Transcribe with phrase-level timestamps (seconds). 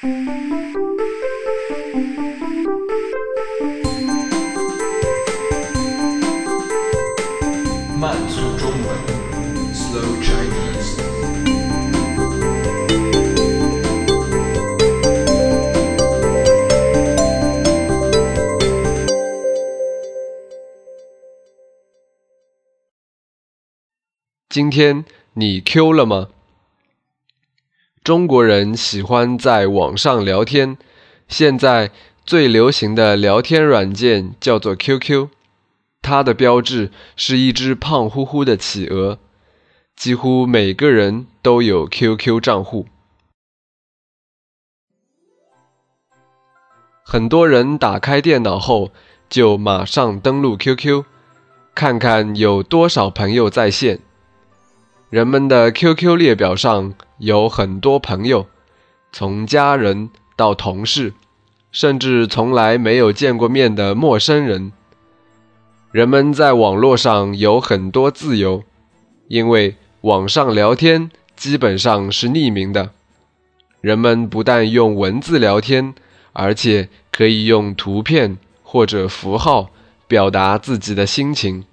[0.00, 0.06] 慢
[8.28, 8.96] 速中文
[9.74, 11.02] ，Slow Chinese。
[24.48, 25.04] 今天
[25.34, 26.28] 你 Q 了吗？
[28.08, 30.78] 中国人喜欢在网上聊天，
[31.28, 31.90] 现在
[32.24, 35.28] 最流行的聊天软件叫做 QQ，
[36.00, 39.18] 它的标志是一只胖乎乎的企鹅，
[39.94, 42.86] 几乎每个人都有 QQ 账户。
[47.04, 48.90] 很多人打开电脑后
[49.28, 51.04] 就马上登录 QQ，
[51.74, 54.00] 看看有多少朋友在线。
[55.10, 58.46] 人们的 QQ 列表上有很多朋友，
[59.10, 61.14] 从家人到同事，
[61.72, 64.70] 甚至从来没有见过面的陌生人。
[65.92, 68.64] 人们在网络上有很多自由，
[69.28, 72.90] 因为网上聊天基本上是匿名的。
[73.80, 75.94] 人们不但用文字聊天，
[76.34, 79.70] 而且可以用图片或者符号
[80.06, 81.64] 表达自己的心情。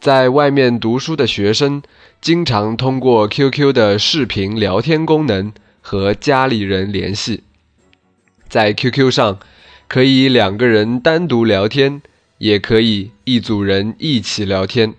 [0.00, 1.82] 在外面读书的学生。
[2.18, 7.44] 经常通过 QQ 的视频聊天功能和家里人联系。
[8.48, 9.38] 在 QQ 上，
[9.86, 12.02] 可以两个人单独聊天，
[12.38, 14.94] 也可以一组人一起聊天。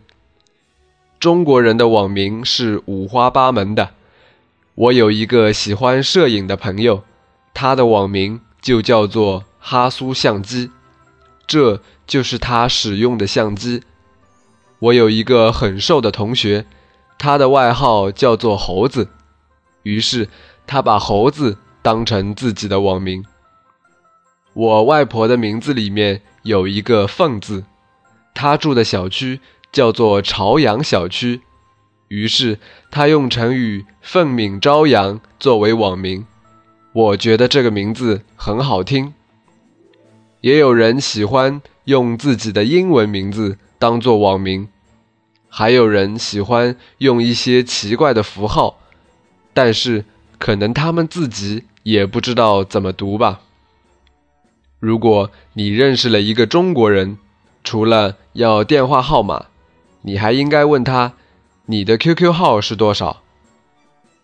[1.19, 3.89] 中国人的网名是五花八门的。
[4.75, 7.03] 我有一个喜欢摄影的朋友，
[7.53, 10.69] 他的网名就叫做“哈苏相机”，
[11.45, 13.81] 这就是他使用的相机。
[14.80, 16.66] 我有一个很瘦的同学。
[17.20, 19.09] 他的外号叫做猴子，
[19.81, 20.30] 于是
[20.67, 23.25] 他把猴子当成自己的网名。
[24.53, 27.64] 我外婆的名字里面有一个“凤”字，
[28.36, 29.39] 她住的小区
[29.71, 31.42] 叫做朝阳小区，
[32.08, 32.60] 于是
[32.92, 36.26] 她用成语“凤鸣朝阳”作为网名。
[36.93, 39.16] 我觉得这个名字很好听。
[40.42, 44.67] 也有人喜欢用自己的英文名字当做网名。
[45.49, 48.80] 还有人喜欢用一些奇怪的符号，
[49.54, 50.05] 但是
[50.38, 53.42] 可能他们自己也不知道怎么读吧。
[54.80, 57.17] 如果你认识了一个中国人，
[57.64, 59.48] 除了要电话号码，
[60.04, 61.14] 你还应该问他
[61.66, 63.23] 你的 QQ 号是多少。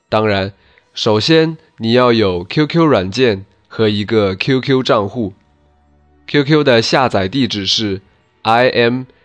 [0.10, 0.54] 当然，
[0.94, 5.34] 首先你要有 QQ 软件和一个 QQ 账户。
[6.28, 8.02] QQ 的下载地址是
[8.44, 9.06] im